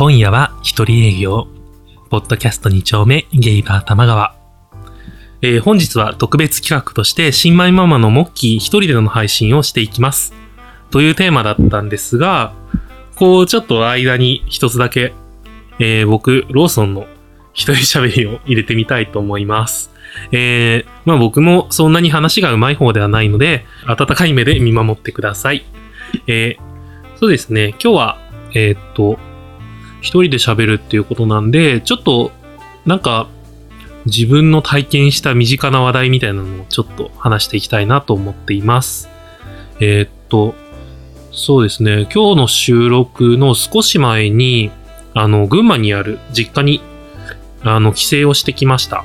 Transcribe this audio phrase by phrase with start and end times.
[0.00, 1.46] 今夜は一人営業、
[2.08, 4.34] ポッドキャスト2丁目、ゲイバー玉川。
[5.42, 10.32] えー本日は特別企画として、新米ママのモッキー一人での配信をしていきます。
[10.90, 12.54] というテーマだったんですが、
[13.14, 15.12] こう、ちょっと間に一つだけ、
[15.78, 17.06] えー僕、ローソンの
[17.52, 19.90] 一人喋りを入れてみたいと思います。
[20.32, 25.66] えー、まあ僕もそんなに話が上手い方ではないので、温かい目で見守ってください。
[26.26, 28.18] えー、そうですね、今日は、
[28.54, 29.18] えーっと、
[30.00, 32.32] 一人で喋るっていうことなんで、ちょっと、
[32.86, 33.28] なんか、
[34.06, 39.10] 自分の体験した身近な話題みたいなのをちょっと話していきたいなと思っています。
[39.78, 40.54] えーっと、
[41.32, 44.70] そうですね、今日の収録の少し前に、
[45.14, 46.80] あの、群馬にある実家に、
[47.62, 49.04] あの、帰省をしてきました。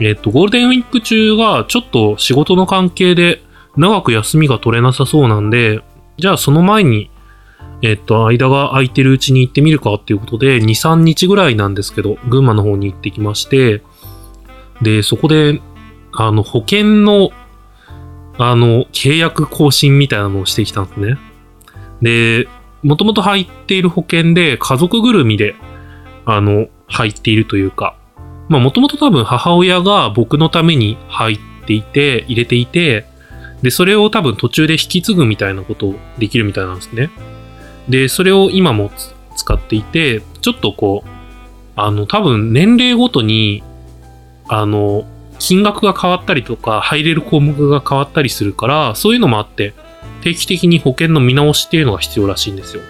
[0.00, 3.42] えーっと、ゴールデンウィーク中がちょっと仕事の関係で
[3.76, 5.80] 長く休みが取れなさそうなんで、
[6.18, 7.10] じゃあその前に
[7.86, 13.80] えっと、間が空いてるうちに行ってみるかっていうことで、2、3日ぐらいなんですけど、群馬の方に行ってきまして、
[14.82, 15.62] で、そこで、
[16.12, 17.30] あの、保険の、
[18.38, 21.16] あの、契約更新みたいなのをしてきたんですね。
[22.02, 22.48] で、
[22.82, 25.54] もともと入っている保険で、家族ぐるみで、
[26.24, 27.96] あの、入っているというか、
[28.48, 33.06] まあ、もともと多分母親が僕のために入っていて、入れていて、
[33.62, 37.10] で、それを多分途中で引き継ぐみたいなことをできるみたいなんですね。
[37.88, 38.90] で、それを今も
[39.36, 41.08] 使っていて、ちょっとこう、
[41.76, 43.62] あの、多分年齢ごとに、
[44.48, 45.04] あの、
[45.38, 49.74] 金額が変わったりとか、入れる項目が変わったりするから、そういうのもあって、
[50.22, 52.82] 定期的に保険の見直しっていうのが必要らしいんですよ。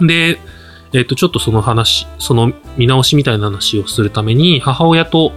[0.00, 0.38] で、
[0.92, 5.32] えっ、と、ちょっとその話、その見直しみたいな話をするために、母親と、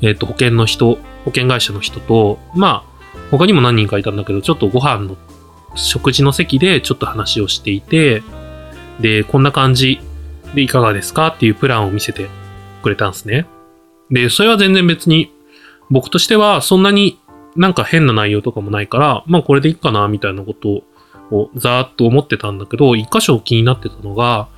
[0.00, 2.92] えっ、と、保険の人、保険会社の人と、まあ、
[3.30, 5.16] 他にも何人かいたんだけど、ちょっとご飯の
[5.74, 8.22] 食事の席でちょっと話をしていて、
[9.00, 10.00] で、こんな感じ
[10.54, 11.28] でいかがですか？
[11.28, 12.28] っていうプランを見せて
[12.82, 13.46] くれたんですね。
[14.10, 15.32] で、それは全然別に、
[15.90, 17.18] 僕としてはそんなに
[17.56, 20.84] なんか変な内容とかもないから、まあこれでいいかな、みたいなこと
[21.30, 24.48] をざーっと思ってたんだけど、一箇所気になってたのが、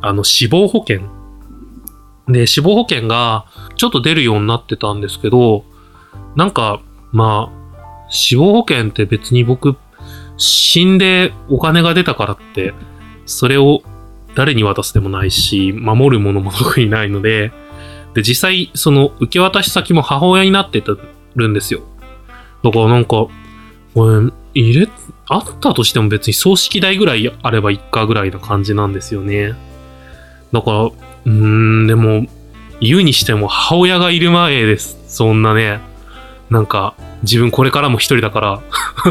[0.00, 1.02] あの、死亡保険。
[2.28, 5.64] で、死亡保険がちょっと出るようになってたんですけど、
[6.34, 6.80] なんか、
[7.12, 9.76] まあ、死亡保険って別に僕、
[10.36, 12.74] 死んでお金が出たからって、
[13.26, 13.82] それを
[14.34, 17.52] 誰に渡すでもないし、守るものも特にないので、
[18.14, 20.92] で、実際、その受け渡し先も母親になってた
[21.34, 21.82] るんですよ。
[22.62, 23.26] だからなんか、
[23.94, 24.88] これ、入れ、
[25.28, 29.54] あったとしても別に葬式代ぐらいあればいっかぐらいな感じなんですよね。
[30.52, 32.26] だから、うーん、でも、
[32.80, 34.98] 言うにしても母親がいる前です。
[35.06, 35.80] そんなね、
[36.50, 38.60] なんか、自分これからも一人だから、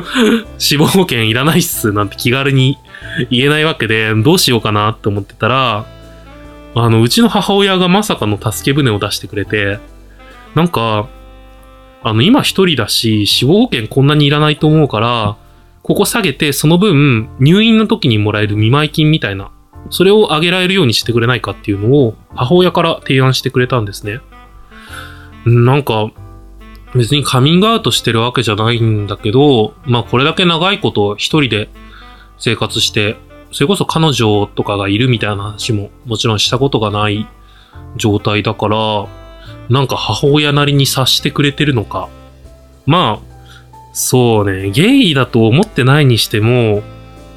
[0.58, 2.78] 死亡保険いらないっすなんて気軽に
[3.30, 5.86] 言えないわけで、どうしようかなって思ってたら、
[6.76, 9.80] あの、うちの母親がまさかの助け舟を出してくれて、
[10.56, 11.08] なんか、
[12.04, 15.38] あの、今一人だし、死亡保険こんなにいらないと思うから、
[15.84, 19.52] ここ下げて、その分、入院の時にもらえる見舞い金みたいな、
[19.90, 24.20] それを上げられるようにしてくれないかっていうのを、母親から提案してくれたんですね。
[25.46, 26.12] なんか、
[26.96, 31.70] 別にカミングアウトしてるわけじゃないんだけど、まあこれだけ長いこと一人で
[32.38, 33.18] 生活して、
[33.52, 37.28] それこそ彼女とかがいるみたいな話ももちろんしたことがない
[37.96, 39.08] 状態だから、
[39.70, 42.10] なんか母親なりに察してくれてるのか。
[42.86, 43.32] まあ、
[43.94, 46.84] そうね、ゲイだと思ってないにしても、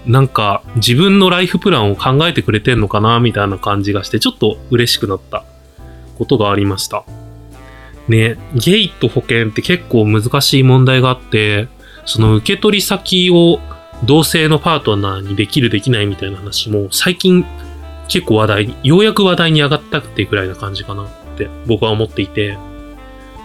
[0.07, 5.45] なんか自分のライフプランを考えてくれてんのかなみたいな感じがして、ちょっと嬉しくなった
[6.19, 7.05] ことがありました。
[8.09, 11.69] ね、ゲイと保険って結構難しい問題があって、
[12.05, 13.61] その受け取り先を
[14.05, 17.47] 同性のパートナーにできるできないみたいな話も最近
[18.09, 22.59] 結構話題に、ようやく話題に上がったっていうくらいな感じかなって僕は思っていて。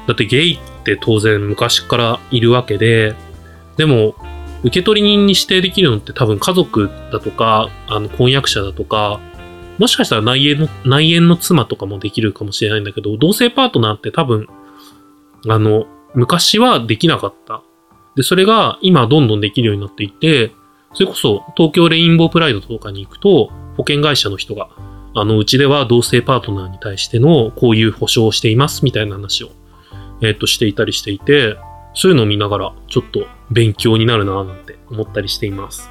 [0.08, 3.16] だってゲイって当然昔からいるわけで、
[3.78, 4.16] でも
[4.64, 9.20] 受け取り人に指定できるのって多分家族だとか、あの婚約者だとか、
[9.80, 14.48] もしかしたら内縁の、内縁の妻とかもできるかもしれないんだけど、同性パートナーって多分、
[15.48, 17.64] あの、昔はできなかった。
[18.16, 20.52] で、それが今どんどんできるようになっていて、
[20.94, 24.70] それこそ東京レインボープライドとかに行くと、保険会社の人が、
[25.16, 29.52] あの、うちでは同性パートナーに対してのこういう保証をしていますみたいな話を、
[30.22, 31.56] えっ、と、していたりしていて、
[31.94, 35.90] そういうのを見ながら、ちょっと勉強になるなぁなんて思ったりしています。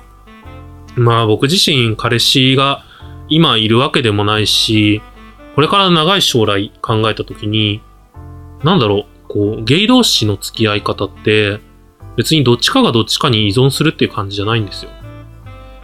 [0.96, 2.84] まあ僕自身彼氏が
[3.28, 5.02] 今いるわけでもないし、
[5.54, 7.82] これから長い将来考えたときに、
[8.62, 11.60] なんだろう、こう、ゲイ同士の付き合い方って、
[12.16, 14.90] 別にどっちかがどっちかに依存するっていう感じじゃないんですよ。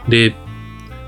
[0.09, 0.35] で、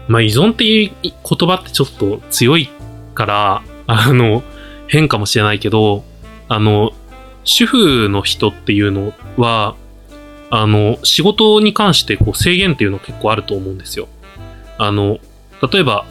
[0.09, 1.13] まあ依存っていう言
[1.49, 2.69] 葉ってちょっと強い
[3.15, 4.43] から、あの、
[4.89, 6.05] 変かもしれないけど、
[6.49, 6.93] あの、
[7.45, 9.77] 主婦の人っていうのは、
[10.51, 14.09] あの、仕事に関してこう制限っていうの結構あると思うんですよ。
[14.79, 15.19] あの、
[15.73, 16.05] 例えば、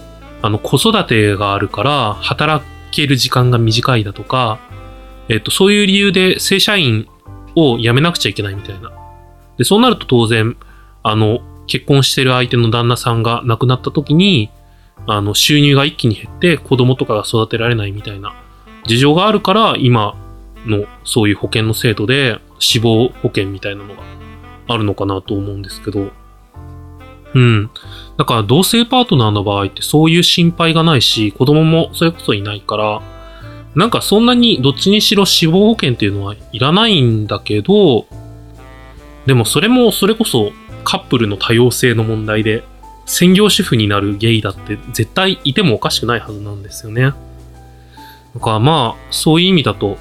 [0.46, 4.60] あの、子育てがあるから、働ける時間が短いだとか、
[5.28, 7.08] えっと、そういう理由で正社員
[7.56, 8.92] を辞めなくちゃいけないみたいな。
[9.58, 10.56] で、そうなると当然、
[11.02, 14.52] あの、結婚してる相手の旦那さんが亡くなった時に、
[15.08, 18.36] あの、収入が一気に減って子供とかが育てられないみたいな
[18.86, 20.16] 事情があるから、今
[20.68, 24.04] のそういう保険の制度で死亡保険みたいなのが
[24.68, 26.12] あるのかなと思うんですけど、
[27.36, 27.70] うん。
[28.18, 33.02] だから同性パートナーの場合ってそういう心配がないし、子供もそれこそいないから、
[33.76, 38.08] なんかそんなにどっちにしろ死亡保険っていうのはいらないんだけど、
[39.26, 40.52] でもそれもそれこそ
[40.86, 42.64] カップルの多様性の問題で、
[43.06, 47.14] 専業主婦になるゲイだって絶対いてもおかしくないはずなんですよね。
[48.34, 49.98] だからまあ、そういう意味だと、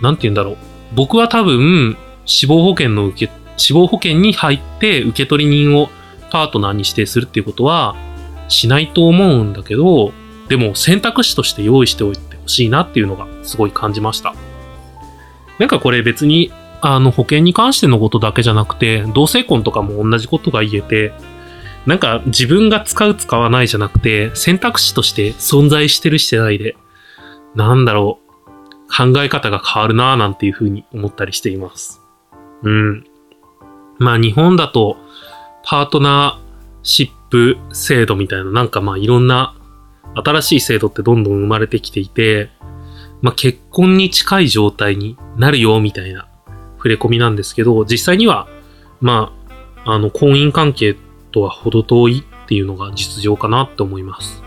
[0.00, 0.56] なんて言うんだろう。
[0.94, 5.90] 僕は多分、死亡保険の受け、死亡保険に入って受取人を
[6.30, 7.96] パートナーに指定するっていうことは
[8.48, 10.12] しないと思うんだけど、
[10.48, 14.34] でも選択肢として用意しておいてほしいなっていうのがすごい感じました。
[15.58, 16.52] なんかこれ別に、
[16.82, 21.12] あの保険に関してのことだけじゃなくて、同性婚とかも同じことが言えて、
[21.86, 26.76] なんか自分が使う使わないじゃなくて、選択肢として存在してるしてないで、
[27.54, 28.26] なんだろう、
[28.88, 32.02] 考え方が変わるなぁなんていうふうに思ったりしています。
[32.62, 33.04] うん。
[33.98, 34.96] まあ日本だと、
[35.68, 36.46] パートナー
[36.84, 39.56] シップ制度みたいな、なんかまあいろんな
[40.14, 42.50] 新しい制度ってどんどん生まれてきていて、
[43.20, 46.28] まあ結婚に近い状態になるよみたいな
[46.76, 48.46] 触れ込みなんですけど、実際には、
[49.00, 49.32] ま
[49.84, 50.96] あ、あの、婚姻関係
[51.32, 54.44] とは程遠いっていうのが実情かなって思います。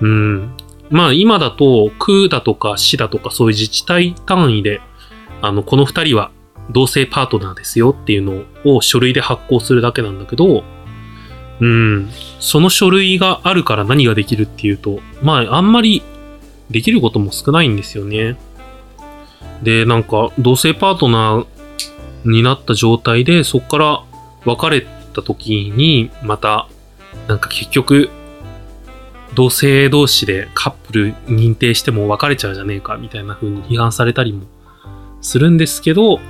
[0.00, 0.56] うん。
[0.88, 4.80] まあ今だと、区だとか市だとかそういう自治体単位で、
[5.42, 6.30] あの、この二人は
[6.70, 10.64] 同性パートナーですよっていうのを書類で発行するだけなんだけど、
[11.60, 12.10] うん、
[12.40, 16.02] その書類があるから何ができるっていうと、まああんまり
[16.70, 18.36] できることも少ないんですよね。
[19.62, 21.46] で、なんか同性パートナー
[22.24, 24.04] になった状態でそこから
[24.44, 26.68] 別れた時にまた
[27.28, 28.10] なんか結局
[29.34, 34.46] 同性同士でカップル認定しても別れちゃうじゃねえかみたいな風に批判されたりも
[35.20, 36.20] するんですけど、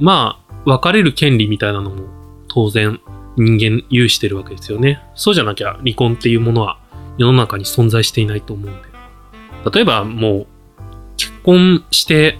[0.00, 2.04] まあ、別れる権利みたいなのも
[2.48, 3.00] 当然
[3.36, 5.02] 人間有してるわけですよね。
[5.14, 6.78] そうじゃなきゃ離婚っていうものは
[7.18, 8.90] 世の中に存在していないと思うんで。
[9.72, 10.46] 例えばもう
[11.16, 12.38] 結婚して、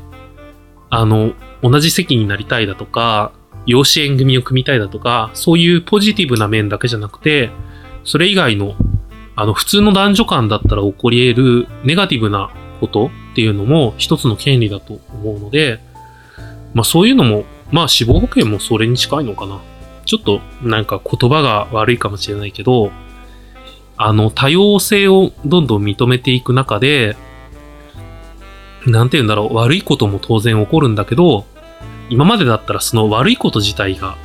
[0.88, 3.32] あの、同じ席になりたいだとか、
[3.66, 7.50] 養子縁組を組みたいだとか、そういうポジティブな面だけじゃなくて、
[8.04, 8.74] それ以外の、
[9.36, 15.80] あの、普通の男女間だったら起こり得るネガティブなことっていうのも一つの権利だと思うので、
[16.74, 19.60] まあそういうのも、まあ死亡保険もそれに近いのかな。
[20.04, 22.90] ちょっとなんか言葉が悪いかもしれないけど、
[23.96, 27.16] あの多様性をどんどん認めていく中で、
[28.86, 31.44] なんて言うんだろう、悪いことも当然起こるんだけど、
[32.08, 34.16] 今までだったらその悪いこと自体が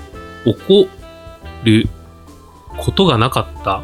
[0.45, 0.87] 起こ
[1.63, 1.87] る
[2.77, 3.81] ことがなかった。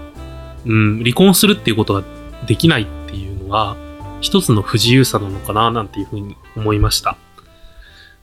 [0.66, 2.04] うん、離婚するっていうことが
[2.48, 3.76] できないっていうのが、
[4.22, 7.18] 一つの不自由さなのかな、なんていうふうに思いました。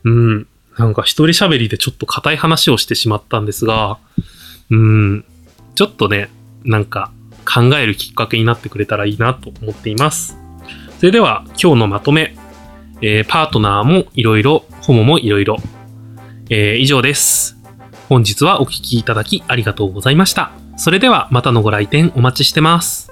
[0.04, 0.46] うん。
[0.76, 3.98] なんか一人喋りでちょっと硬い話をしてしまったんですが、
[4.70, 5.24] うん。
[5.74, 6.30] ちょっとね、
[6.64, 7.10] なんか
[7.44, 10.36] 考えるきっかけになってくれたらいいなと思っています。
[10.98, 12.36] それでは今日のまとめ。
[13.00, 15.56] えーパートナーもいろいろ、ホモもいろいろ。
[16.50, 17.56] えー以上です。
[18.08, 20.50] 本日はお聞きいただきありがとうございました。
[20.76, 23.07] それではまたのご来店お待ちしてます。